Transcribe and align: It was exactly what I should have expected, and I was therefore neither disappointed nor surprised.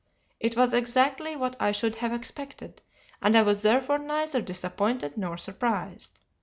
It 0.39 0.57
was 0.57 0.73
exactly 0.73 1.35
what 1.35 1.55
I 1.59 1.71
should 1.71 1.97
have 1.97 2.11
expected, 2.11 2.81
and 3.21 3.37
I 3.37 3.43
was 3.43 3.61
therefore 3.61 3.99
neither 3.99 4.41
disappointed 4.41 5.15
nor 5.15 5.37
surprised. 5.37 6.19